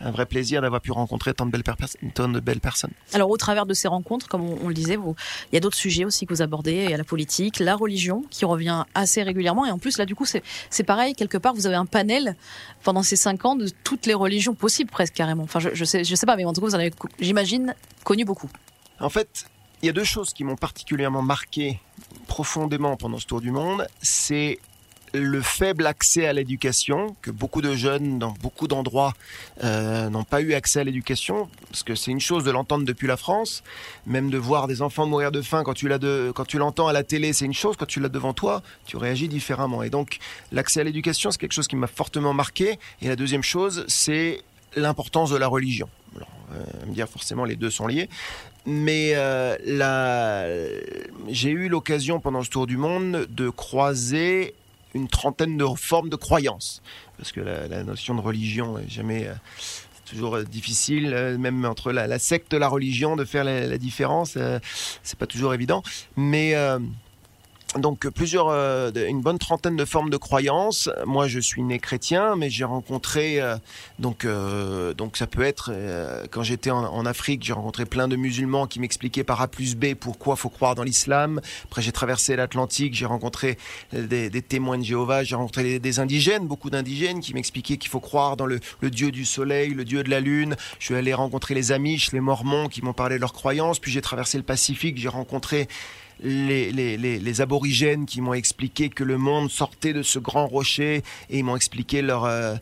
[0.04, 2.92] un vrai plaisir d'avoir pu rencontrer tant de, belles de belles personnes.
[3.12, 5.16] Alors au travers de ces rencontres, comme on, le disait, vous,
[5.50, 7.74] il y a d'autres sujets aussi que vous abordez, il y a la politique, la
[7.74, 11.54] religion qui revient assez régulièrement, et en plus là du coup c'est pareil, quelque part
[11.54, 12.36] vous avez un panel
[12.82, 15.44] pendant ces cinq ans de toutes les religions possibles presque carrément.
[15.44, 17.74] Enfin je, je sais, je sais pas, mais en tout cas vous en avez, j'imagine,
[18.04, 18.50] connu beaucoup.
[19.00, 19.46] En fait,
[19.82, 21.80] il y a deux choses qui m'ont particulièrement marqué
[22.26, 24.58] profondément pendant ce tour du monde, c'est
[25.14, 29.14] le faible accès à l'éducation, que beaucoup de jeunes dans beaucoup d'endroits
[29.62, 33.06] euh, n'ont pas eu accès à l'éducation, parce que c'est une chose de l'entendre depuis
[33.06, 33.62] la France,
[34.06, 37.44] même de voir des enfants mourir de faim quand tu l'entends à la télé, c'est
[37.44, 39.84] une chose, quand tu l'as devant toi, tu réagis différemment.
[39.84, 40.18] Et donc
[40.50, 42.78] l'accès à l'éducation, c'est quelque chose qui m'a fortement marqué.
[43.00, 44.42] Et la deuxième chose, c'est
[44.74, 45.88] l'importance de la religion.
[46.16, 48.08] Alors, euh, me dire forcément les deux sont liés,
[48.66, 50.68] mais euh,
[51.28, 54.54] j'ai eu l'occasion pendant ce tour du monde de croiser
[54.94, 56.82] une trentaine de formes de croyances.
[57.18, 59.34] Parce que la, notion de religion est jamais euh,
[60.04, 63.78] toujours euh, difficile, euh, même entre la, secte et la religion, de faire la, la
[63.78, 64.38] différence.
[65.02, 65.82] c'est pas toujours évident.
[66.16, 66.54] Mais
[67.78, 70.88] donc plusieurs, euh, une bonne trentaine de formes de croyances.
[71.06, 73.56] Moi, je suis né chrétien, mais j'ai rencontré euh,
[73.98, 75.72] donc euh, donc ça peut être
[76.30, 79.94] quand j'étais en, Afrique, j'ai rencontré plein de musulmans qui m'expliquaient par A plus B
[79.94, 81.40] pourquoi faut croire dans l'islam.
[81.64, 83.58] Après, j'ai traversé l'Atlantique, j'ai rencontré
[83.92, 88.36] des, témoins de Jéhovah, j'ai rencontré des, indigènes, beaucoup d'indigènes qui m'expliquaient qu'il faut croire
[88.36, 90.56] dans le, le, dieu du soleil, le dieu de la lune.
[90.78, 93.78] Je suis allé rencontrer les Amish, les Mormons qui m'ont parlé de leurs croyances.
[93.78, 95.68] Puis j'ai traversé le Pacifique, j'ai rencontré
[96.22, 101.02] les, les, les, aborigènes qui m'ont expliqué que le monde sortait de ce grand rocher
[101.30, 102.54] et ils m'ont expliqué leur, euh,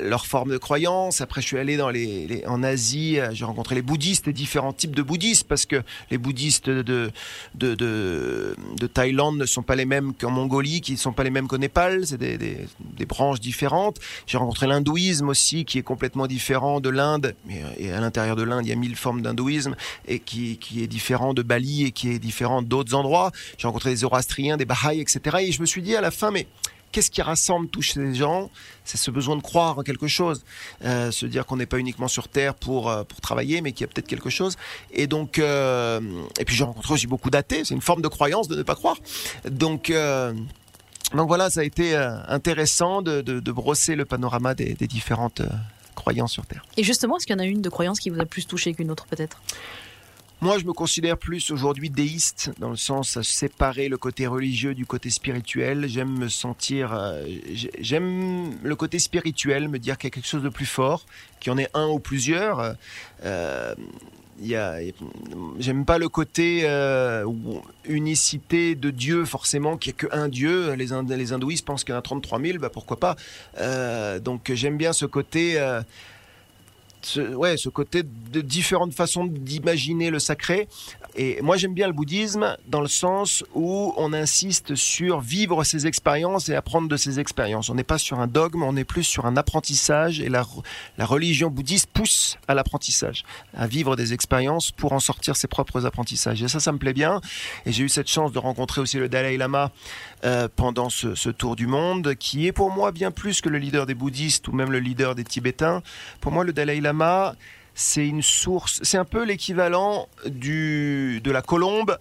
[0.00, 1.20] leur forme de croyance.
[1.20, 4.94] Après, je suis allé dans les, en Asie, euh, j'ai rencontré les bouddhistes différents types
[4.94, 7.10] de bouddhistes parce que les bouddhistes de,
[7.54, 11.24] de, de, de Thaïlande ne sont pas les mêmes qu'en Mongolie, qui ne sont pas
[11.24, 13.98] les mêmes qu'au Népal, c'est des, des, branches différentes.
[14.26, 18.42] J'ai rencontré l'hindouisme aussi qui est complètement différent de l'Inde, euh, et à l'intérieur de
[18.42, 19.76] l'Inde, il y a mille formes d'hindouisme
[20.06, 23.30] et qui, qui est différent de Bali et qui est différent d'autres endroits.
[23.56, 25.38] J'ai rencontré des Zoroastriens, des Bahaïs, etc.
[25.40, 26.46] Et je me suis dit à la fin, mais
[26.94, 28.50] qu'est-ce qui rassemble tous ces gens?
[28.84, 30.44] C'est ce besoin de croire en quelque chose,
[30.84, 33.84] euh, se dire qu'on n'est pas uniquement sur Terre pour euh, pour travailler, mais qu'il
[33.84, 34.56] y a peut-être quelque chose.
[34.92, 36.00] Et donc, euh,
[36.38, 37.64] et puis j'ai rencontré aussi beaucoup d'athées.
[37.64, 38.96] C'est une forme de croyance de ne pas croire.
[39.50, 39.92] Donc
[41.14, 41.96] donc voilà, ça a été
[42.28, 45.42] intéressant de, brosser le panorama des, des différentes
[45.94, 46.64] croyances sur Terre.
[46.76, 48.72] Et justement, est-ce qu'il y en a une de croyance qui vous a plus touché
[48.74, 49.40] qu'une autre peut-être?
[50.40, 54.74] Moi, je me considère plus aujourd'hui déiste, dans le sens à séparer le côté religieux
[54.74, 55.86] du côté spirituel.
[55.88, 57.24] J'aime me sentir, euh,
[57.78, 61.06] j'aime le côté spirituel, me dire qu'il y a quelque chose de plus fort,
[61.40, 62.74] qu'il y en ait un ou plusieurs.
[63.24, 63.74] Euh,
[65.58, 67.24] j'aime pas le côté euh,
[67.86, 71.96] unicité de Dieu forcément qu'il n'y a qu'un Dieu les, les hindouistes pensent qu'il y
[71.96, 73.14] en a 33 000 bah pourquoi pas
[74.18, 75.56] donc j'aime bien ce côté
[77.06, 80.68] ce, ouais, ce côté de différentes façons d'imaginer le sacré.
[81.16, 85.86] Et moi, j'aime bien le bouddhisme dans le sens où on insiste sur vivre ses
[85.86, 87.68] expériences et apprendre de ses expériences.
[87.70, 90.44] On n'est pas sur un dogme, on est plus sur un apprentissage et la,
[90.98, 93.24] la religion bouddhiste pousse à l'apprentissage,
[93.56, 96.42] à vivre des expériences pour en sortir ses propres apprentissages.
[96.42, 97.20] Et ça, ça me plaît bien.
[97.64, 99.70] Et j'ai eu cette chance de rencontrer aussi le Dalai Lama
[100.24, 103.86] euh, pendant ce, tour du monde, qui est pour moi bien plus que le leader
[103.86, 105.82] des bouddhistes ou même le leader des Tibétains.
[106.20, 107.34] Pour moi, le Dalai Lama
[107.74, 111.98] c'est une source, c'est un peu l'équivalent de la colombe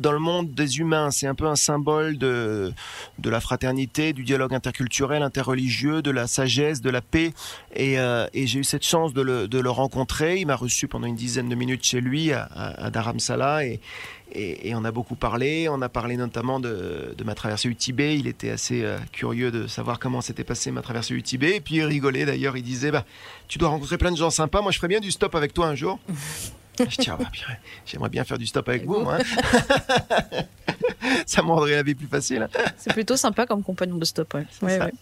[0.00, 1.10] dans le monde des humains.
[1.10, 2.72] C'est un peu un symbole de,
[3.18, 7.32] de la fraternité, du dialogue interculturel, interreligieux, de la sagesse, de la paix.
[7.74, 10.40] Et, euh, j'ai eu cette chance de le, de le rencontrer.
[10.40, 13.80] Il m'a reçu pendant une dizaine de minutes chez lui à, à, Dharamsala et,
[14.32, 15.68] et, et, on a beaucoup parlé.
[15.68, 18.18] On a parlé notamment de, de ma traversée du Tibet.
[18.18, 21.56] Il était assez euh, curieux de savoir comment s'était passée ma traversée du Tibet.
[21.56, 22.56] Et puis il rigolait d'ailleurs.
[22.56, 23.04] Il disait bah,
[23.48, 24.60] Tu dois rencontrer plein de gens sympas.
[24.60, 25.98] Moi, je ferais bien du stop avec toi un jour.
[26.88, 27.26] Je dis, ah bah,
[27.86, 29.18] j'aimerais bien faire du stop avec vous, moi.
[31.26, 32.48] ça me rendrait la vie plus facile.
[32.76, 34.34] C'est plutôt sympa comme compagnon de stop.
[34.34, 34.46] Ouais.
[34.62, 34.92] Ouais, ouais.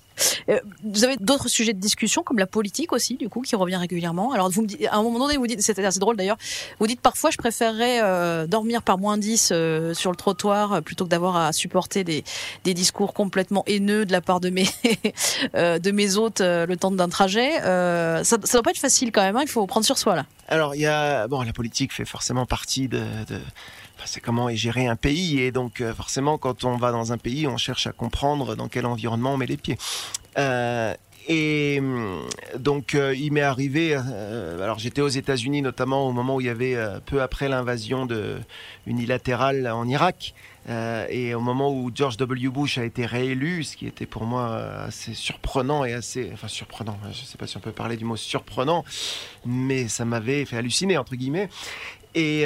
[0.48, 3.76] Euh, vous avez d'autres sujets de discussion comme la politique aussi, du coup, qui revient
[3.76, 4.32] régulièrement?
[4.32, 6.38] Alors, vous me dites, à un moment donné, vous dites, c'est assez drôle d'ailleurs,
[6.78, 11.04] vous dites parfois, je préférerais euh, dormir par moins 10 euh, sur le trottoir plutôt
[11.04, 12.24] que d'avoir à supporter des,
[12.64, 14.66] discours complètement haineux de la part de mes,
[15.54, 17.60] de mes hôtes le temps d'un trajet.
[17.60, 20.26] ça, ça doit pas être facile quand même, hein, il faut prendre sur soi là.
[20.48, 23.02] Alors, il y a, bon, la politique fait forcément partie de
[24.04, 27.56] c'est comment gérer un pays et donc forcément quand on va dans un pays on
[27.56, 29.78] cherche à comprendre dans quel environnement on met les pieds
[30.38, 30.94] euh,
[31.28, 31.80] et
[32.58, 36.48] donc euh, il m'est arrivé, euh, alors j'étais aux États-Unis notamment au moment où il
[36.48, 38.38] y avait euh, peu après l'invasion de
[38.86, 40.34] unilatérale en Irak
[40.68, 42.48] euh, et au moment où George W.
[42.48, 46.98] Bush a été réélu, ce qui était pour moi assez surprenant et assez, enfin surprenant,
[47.04, 48.84] je ne sais pas si on peut parler du mot surprenant,
[49.44, 51.48] mais ça m'avait fait halluciner entre guillemets.
[52.14, 52.44] Et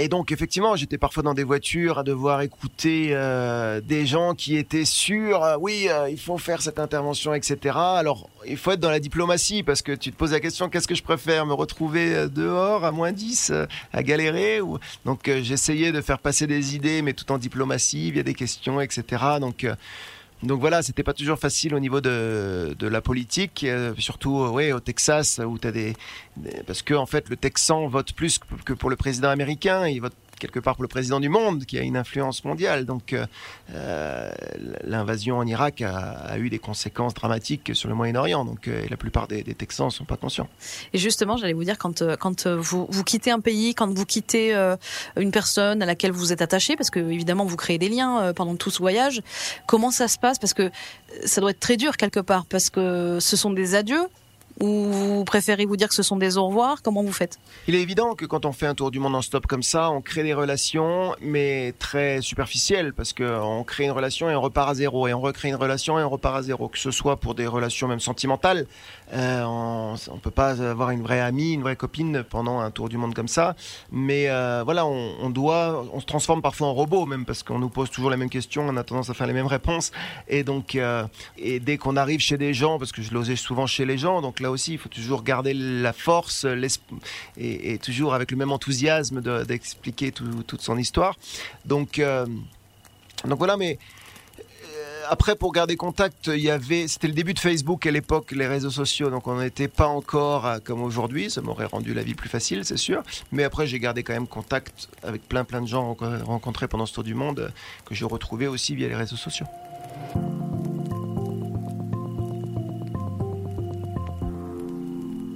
[0.00, 4.56] et donc, effectivement, j'étais parfois dans des voitures à devoir écouter euh, des gens qui
[4.56, 7.74] étaient sûrs, euh, oui, euh, il faut faire cette intervention, etc.
[7.76, 10.86] Alors, il faut être dans la diplomatie parce que tu te poses la question, qu'est-ce
[10.86, 14.78] que je préfère Me retrouver euh, dehors à moins 10, euh, à galérer ou...
[15.04, 19.02] Donc, j'essayais de faire passer des idées, mais tout en diplomatie, via des questions, etc.
[19.40, 19.66] Donc,
[20.42, 24.72] donc voilà, c'était pas toujours facile au niveau de, de la politique, euh, surtout euh,
[24.72, 25.94] au Texas où tu as des,
[26.36, 30.00] des, parce que en fait le Texan vote plus que pour le président américain, il
[30.00, 32.84] vote quelque part pour le président du monde qui a une influence mondiale.
[32.84, 34.30] Donc euh,
[34.84, 38.44] l'invasion en Irak a, eu des conséquences dramatiques sur le Moyen-Orient.
[38.44, 40.48] Donc euh, la plupart des, Texans ne sont pas conscients.
[40.92, 44.76] Et justement, j'allais vous dire quand quand vous, quittez un pays, quand vous quittez euh,
[45.16, 48.32] une personne à laquelle vous êtes attaché, parce que évidemment vous créez des liens euh,
[48.32, 49.22] pendant tout ce voyage,
[49.66, 50.38] comment ça se passe?
[50.38, 50.70] Parce que
[51.24, 54.06] ça doit être très dur quelque part, parce que ce sont des adieux
[54.60, 56.82] ou vous préférez vous dire que ce sont des au revoir?
[56.82, 57.38] Comment vous faites?
[57.66, 59.90] Il est évident que quand on fait un tour du monde en stop comme ça,
[59.90, 64.70] on crée des relations, mais très superficielles, parce qu'on crée une relation et on repart
[64.70, 67.16] à zéro, et on recrée une relation et on repart à zéro, que ce soit
[67.16, 68.66] pour des relations même sentimentales.
[69.12, 72.88] Euh, on ne peut pas avoir une vraie amie, une vraie copine pendant un tour
[72.88, 73.56] du monde comme ça,
[73.90, 77.70] mais euh, voilà, on, doit, on se transforme parfois en robot même, parce qu'on nous
[77.70, 79.92] pose toujours les mêmes questions, on a tendance à faire les mêmes réponses,
[80.28, 81.06] et donc, euh,
[81.38, 84.20] et dès qu'on arrive chez des gens, parce que je l'osais souvent chez les gens,
[84.20, 86.46] donc là aussi, il faut toujours garder la force
[87.36, 91.16] et, toujours avec le même enthousiasme d'expliquer de, tout, toute son histoire.
[91.64, 92.02] Donc,
[93.24, 93.78] donc voilà, mais
[95.10, 98.46] après, pour garder contact, il y avait, c'était le début de Facebook à l'époque, les
[98.46, 101.30] réseaux sociaux, donc on n'était pas encore à, comme aujourd'hui.
[101.30, 103.02] Ça m'aurait rendu la vie plus facile, c'est sûr.
[103.32, 106.94] Mais après, j'ai gardé quand même contact avec plein plein de gens rencontrés pendant ce
[106.94, 107.52] tour du monde
[107.86, 109.46] que j'ai retrouvé aussi via les réseaux sociaux.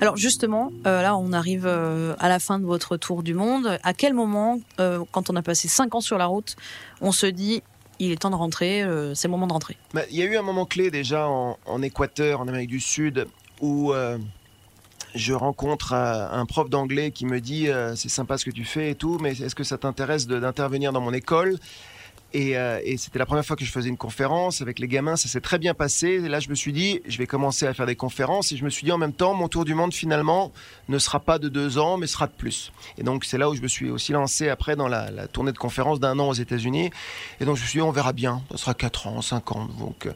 [0.03, 3.79] Alors justement, euh, là on arrive euh, à la fin de votre tour du monde.
[3.85, 6.57] À quel moment, euh, quand on a passé cinq ans sur la route,
[7.01, 7.63] on se dit
[8.07, 9.77] il est temps de rentrer, euh, c'est le moment de rentrer.
[9.95, 13.27] Bah, Il y a eu un moment clé déjà en, Équateur, en Amérique du Sud,
[13.61, 14.19] où euh,
[15.15, 18.91] je rencontre un prof d'anglais qui me dit euh, c'est sympa ce que tu fais
[18.91, 21.59] et tout, mais est-ce que ça t'intéresse d'intervenir dans mon école?
[22.35, 25.17] Et, euh, et c'était la première fois que je faisais une conférence avec les gamins,
[25.17, 26.09] ça s'est très bien passé.
[26.25, 28.53] Et là, je me suis dit, je vais commencer à faire des conférences.
[28.53, 30.53] Et je me suis dit en même temps, mon tour du monde finalement
[30.89, 32.73] ne sera pas de deux ans, mais sera de plus.
[32.99, 35.59] Et donc c'est là où je me suis aussi lancé après dans la, tournée de
[35.59, 36.91] conférences d'un an aux États-Unis.
[37.41, 38.43] Et donc je me suis dit, on verra bien.
[38.53, 39.69] Ça sera quatre ans, cinq ans.
[39.79, 40.09] Donc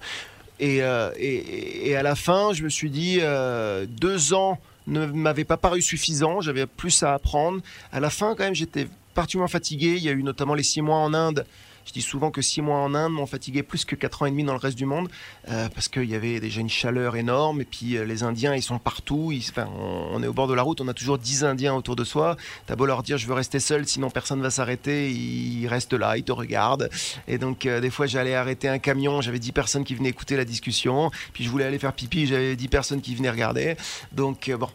[0.59, 5.45] et, euh, et, à la fin, je me suis dit, euh, deux ans ne m'avait
[5.45, 6.41] pas paru suffisant.
[6.41, 7.61] J'avais plus à apprendre.
[7.93, 9.95] À la fin, quand même, j'étais particulièrement fatigué.
[9.97, 11.45] Il y a eu notamment les six mois en Inde
[11.87, 14.31] je dis souvent que six mois en Inde m'ont fatigué plus que quatre ans et
[14.31, 15.09] demi dans le reste du monde,
[15.49, 18.62] euh, parce qu'il y avait déjà une chaleur énorme, et puis euh, les Indiens, ils
[18.62, 21.75] sont partout, enfin, on, est au bord de la route, on a toujours dix Indiens
[21.75, 25.11] autour de soi, t'as beau leur dire je veux rester seul, sinon personne va s'arrêter,
[25.11, 26.90] ils restent là, ils te regardent,
[27.29, 30.37] et donc euh, des fois j'allais arrêter un camion, j'avais dix personnes qui venaient écouter
[30.37, 33.77] la discussion, puis je voulais aller faire pipi, j'avais dix personnes qui venaient regarder,
[34.11, 34.68] donc bon,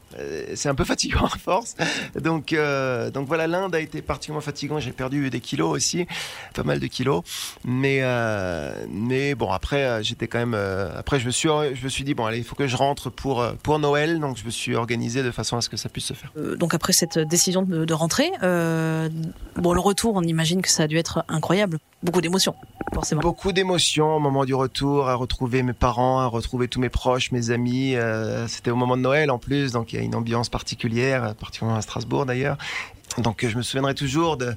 [0.55, 1.75] c'est un peu fatigant à force,
[2.15, 2.55] donc,
[3.13, 6.07] donc voilà, l'Inde a été particulièrement fatigant, j'ai perdu des kilos aussi,
[6.53, 7.23] pas mal de kilos kilos.
[7.65, 8.01] Mais,
[8.89, 10.53] mais bon, après, j'étais quand même.
[10.97, 13.09] après, je me, suis, je me suis dit, bon, allez, il faut que je rentre
[13.09, 14.19] pour, pour Noël.
[14.19, 16.31] Donc, je me suis organisé de façon à ce que ça puisse se faire.
[16.57, 20.87] donc, après cette décision de, de rentrer, bon, le retour, on imagine que ça a
[20.87, 21.79] dû être incroyable.
[22.03, 22.55] Beaucoup d'émotions,
[22.93, 23.21] forcément.
[23.21, 27.31] Beaucoup d'émotions au moment du retour, à retrouver mes parents, à retrouver tous mes proches,
[27.31, 27.95] mes amis.
[28.47, 31.77] C'était au moment de Noël en plus, donc il y a une ambiance particulière, particulièrement
[31.77, 32.57] à Strasbourg d'ailleurs.
[33.19, 34.55] Donc je me souviendrai toujours de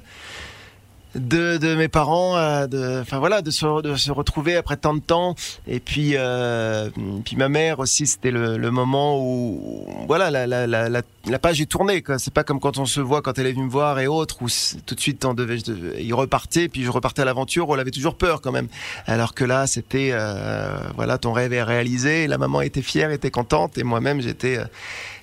[1.15, 4.93] de, de mes parents, euh, de, enfin voilà, de se, de se retrouver après tant
[4.93, 5.35] de temps.
[5.67, 6.89] Et puis, euh,
[7.23, 11.01] puis ma mère aussi, c'était le, le, moment où, voilà, la, la, la, la,
[11.39, 12.03] page est tournée.
[12.17, 14.41] C'est pas comme quand on se voit quand elle est venue me voir et autres,
[14.41, 14.47] où
[14.85, 17.69] tout de suite on devait, il repartait, puis je repartais à l'aventure.
[17.69, 18.67] On avait toujours peur quand même.
[19.05, 22.27] Alors que là, c'était, euh, voilà, ton rêve est réalisé.
[22.27, 24.65] la maman était fière, était contente, et moi-même j'étais euh,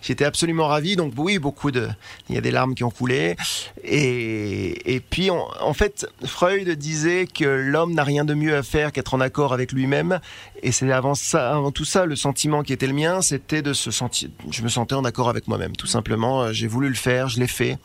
[0.02, 0.96] j'étais absolument ravi.
[0.96, 1.88] Donc oui, beaucoup de,
[2.28, 3.36] il y a des larmes qui ont coulé.
[3.84, 8.92] Et, et puis en fait, Freud disait que l'homme n'a rien de mieux à faire
[8.92, 10.20] qu'être en accord avec lui-même.
[10.62, 13.72] Et c'est avant ça, avant tout ça, le sentiment qui était le mien, c'était de
[13.72, 16.52] se sentir, je me sentais en accord avec moi-même, simplement.
[16.52, 17.78] J'ai voulu le faire, je l'ai fait.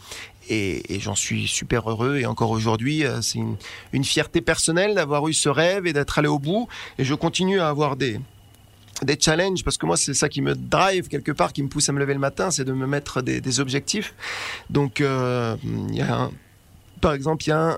[0.50, 2.17] Et, j'en suis super heureux.
[2.17, 6.28] Et encore aujourd'hui, euh, c'est une, fierté personnelle d'avoir eu ce rêve et d'être allé
[6.28, 6.67] au bout.
[6.98, 8.20] Et je continue à avoir des,
[9.04, 11.88] des challenges parce que moi c'est ça qui me drive quelque part qui me pousse
[11.89, 14.15] à me lever le matin c'est de me mettre des, objectifs
[14.72, 16.32] donc euh, il y a un,
[17.00, 17.78] par exemple il y a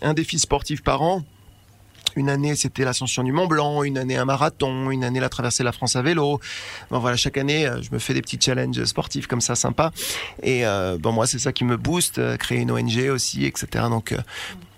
[0.00, 1.22] un, défi sportif par an
[2.16, 5.62] une année c'était l'ascension du Mont Blanc une année un marathon une année la traversée
[5.62, 6.40] de la France à vélo.
[6.90, 9.90] Bon voilà chaque année euh, je me fais des petits challenges sportifs comme ça sympa
[10.42, 13.86] et euh, bon moi c'est ça qui me booste euh, créer une ONG aussi etc
[13.88, 14.14] donc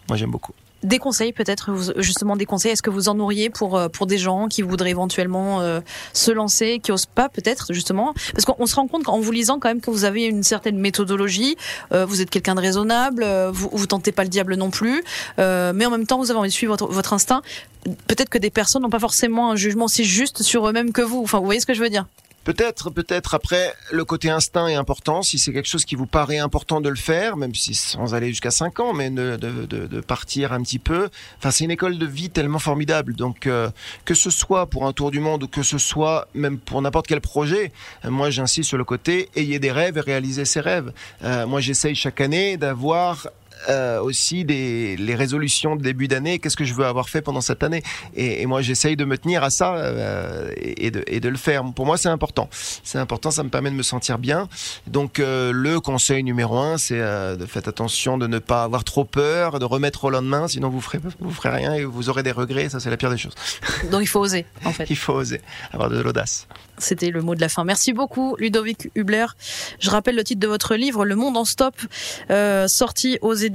[0.08, 2.72] moi j'aime beaucoup des conseils peut-être justement des conseils.
[2.72, 5.80] Est-ce que vous en auriez pour euh, pour des gens qui voudraient éventuellement euh,
[6.12, 8.14] se lancer qui osent pas peut-être justement?
[8.32, 10.78] Parce qu'on se rend compte en vous lisant quand même que vous avez une certaine
[10.78, 11.56] méthodologie
[11.92, 15.02] euh, vous êtes quelqu'un de raisonnable euh, vous vous tentez pas le diable non plus
[15.38, 17.42] euh, mais en même temps vous avez envie de suivre votre, votre instinct.
[18.06, 21.22] Peut-être que des personnes n'ont pas forcément un jugement si juste sur eux-mêmes que vous.
[21.22, 22.06] Enfin vous voyez ce que je veux dire?
[22.44, 23.34] Peut-être, peut-être.
[23.34, 25.22] Après, le côté instinct est important.
[25.22, 28.28] Si c'est quelque chose qui vous paraît important de le faire, même si sans aller
[28.28, 31.10] jusqu'à 5 ans, mais de, de, de, partir un petit peu.
[31.38, 33.14] Enfin, c'est une école de vie tellement formidable.
[33.14, 33.68] Donc, euh,
[34.06, 37.06] que ce soit pour un tour du monde ou que ce soit même pour n'importe
[37.06, 37.72] quel projet,
[38.04, 40.92] euh, moi j'insiste sur le côté ayez des rêves et réalisez ces rêves.
[41.22, 43.28] Euh, moi, j'essaye chaque année d'avoir
[43.68, 47.42] euh, aussi des, les résolutions de début d'année, qu'est-ce que je veux avoir fait pendant
[47.42, 47.82] cette année.
[48.14, 51.36] Et, et moi, j'essaye de me tenir à ça euh, et, de, et de le
[51.36, 51.62] faire.
[51.74, 52.48] Pour moi, c'est important.
[52.50, 54.48] C'est important, ça me permet de me sentir bien.
[54.86, 59.04] Donc, euh, le conseil numéro un, c'est de faire attention de ne pas avoir trop
[59.04, 62.32] peur, de remettre au lendemain, sinon vous ferez, vous ferez rien et vous aurez des
[62.32, 62.70] regrets.
[62.70, 63.34] Ça, c'est la pire des choses.
[63.90, 64.86] Donc, il faut oser, en fait.
[64.90, 65.42] il faut oser,
[65.72, 66.46] avoir de l'audace.
[66.78, 67.64] C'était le mot de la fin.
[67.64, 69.26] Merci beaucoup, Ludovic Hubler.
[69.80, 71.74] Je rappelle le titre de votre livre, Le Monde en Stop,
[72.66, 73.49] sorti aux éditions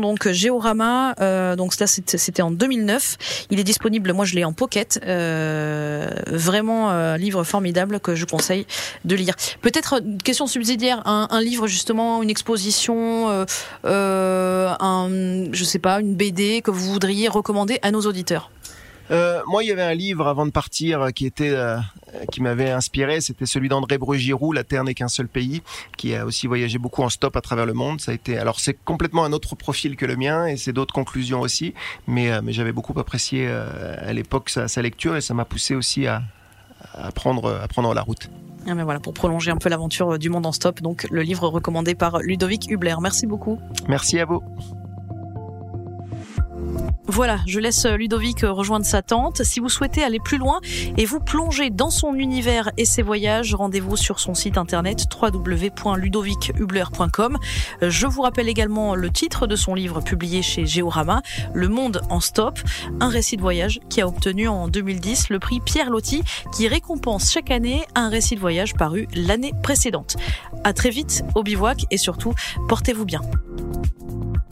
[0.00, 1.14] donc Géorama.
[1.20, 3.46] Euh, donc c'était en 2009.
[3.50, 4.12] Il est disponible.
[4.12, 5.00] Moi, je l'ai en pocket.
[5.06, 8.66] Euh, vraiment, euh, livre formidable que je conseille
[9.04, 9.34] de lire.
[9.60, 13.44] Peut-être une question subsidiaire, un, un, livre justement, une exposition, euh,
[13.84, 15.08] euh, un,
[15.52, 18.50] je sais pas, une BD que vous voudriez recommander à nos auditeurs?
[19.10, 21.52] Euh, moi, il y avait un livre avant de partir qui était
[22.14, 25.62] euh, qui m'avait inspiré, c'était celui d'André Breu-Giroux, La Terre n'est qu'un seul pays,
[25.96, 28.00] qui a aussi voyagé beaucoup en stop à travers le monde.
[28.00, 30.94] Ça a été, alors c'est complètement un autre profil que le mien et c'est d'autres
[30.94, 31.74] conclusions aussi,
[32.06, 35.44] mais euh, mais j'avais beaucoup apprécié euh, à l'époque sa, sa, lecture et ça m'a
[35.44, 36.22] poussé aussi à,
[36.94, 38.30] à prendre à prendre la route.
[38.66, 41.48] Ah ben voilà, pour prolonger un peu l'aventure du monde en stop, donc le livre
[41.48, 42.96] recommandé par Ludovic Hubler.
[43.00, 43.58] Merci beaucoup.
[43.88, 44.42] Merci à vous.
[47.10, 49.42] Voilà, je laisse Ludovic rejoindre sa tante.
[49.42, 50.60] Si vous souhaitez aller plus loin
[50.98, 57.38] et vous plonger dans son univers et ses voyages, rendez-vous sur son site internet www.ludovichubler.com.
[57.80, 61.22] Je vous rappelle également le titre de son livre publié chez Géorama,
[61.54, 62.60] Le Monde en Stop,
[63.00, 67.32] un récit de voyage qui a obtenu en 2010 le prix Pierre Loti qui récompense
[67.32, 70.18] chaque année un récit de voyage paru l'année précédente.
[70.62, 72.34] À très vite au bivouac et surtout,
[72.68, 73.22] portez-vous bien.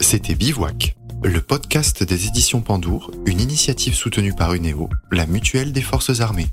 [0.01, 5.81] C'était Bivouac le podcast des éditions Pandour, une initiative soutenue par UNEO, la mutuelle des
[5.81, 6.49] forces armées.